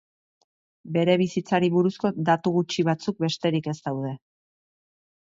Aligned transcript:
Bere 0.95 1.17
bizitzari 1.21 1.69
buruzko 1.75 2.11
datu 2.29 2.53
gutxi 2.55 2.87
batzuk 2.89 3.21
besterik 3.27 3.71
ez 3.73 3.75
daude. 3.89 4.15